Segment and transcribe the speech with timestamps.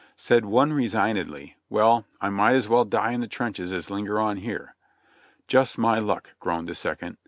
[0.15, 4.37] Said one resignedly: "Well, I might as well die in the trenches as linger on
[4.37, 4.73] here."
[5.47, 7.17] "Just my luck," groaned the second.